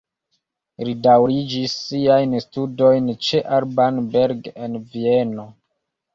Li 0.87 0.95
daŭrigis 1.07 1.75
siajn 1.81 2.33
studojn 2.45 3.13
ĉe 3.27 3.43
Alban 3.59 4.01
Berg 4.17 4.51
en 4.55 4.81
Vieno. 4.97 5.49